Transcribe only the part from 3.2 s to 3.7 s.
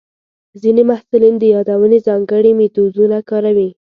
کاروي.